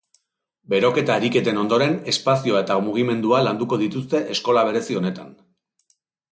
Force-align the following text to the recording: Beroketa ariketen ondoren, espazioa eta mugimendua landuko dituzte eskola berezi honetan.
Beroketa 0.73 1.17
ariketen 1.21 1.59
ondoren, 1.65 1.93
espazioa 2.15 2.63
eta 2.67 2.79
mugimendua 2.87 3.45
landuko 3.51 3.81
dituzte 3.85 4.25
eskola 4.37 4.67
berezi 4.73 5.01
honetan. 5.03 5.33